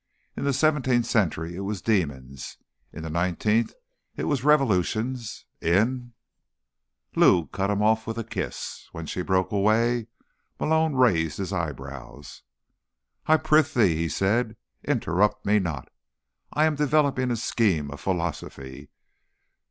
In 0.35 0.45
the 0.45 0.51
Seventeenth 0.51 1.05
Century, 1.05 1.55
it 1.55 1.59
was 1.59 1.79
demons. 1.79 2.57
In 2.91 3.03
the 3.03 3.09
Nineteenth 3.11 3.75
it 4.15 4.23
was 4.23 4.43
revolutions. 4.43 5.45
In—" 5.61 6.13
Lou 7.15 7.45
cut 7.45 7.69
him 7.69 7.83
off 7.83 8.07
with 8.07 8.17
a 8.17 8.23
kiss. 8.23 8.87
When 8.93 9.05
she 9.05 9.21
broke 9.21 9.51
away 9.51 10.07
Malone 10.59 10.95
raised 10.95 11.37
his 11.37 11.53
eyebrows. 11.53 12.41
"I 13.27 13.37
prithee," 13.37 13.95
he 13.95 14.09
said, 14.09 14.55
"interrupt 14.83 15.45
me 15.45 15.59
not. 15.59 15.89
I 16.51 16.65
am 16.65 16.73
developing 16.73 17.29
a 17.29 17.35
scheme 17.35 17.91
of 17.91 17.99
philosophy. 18.01 18.89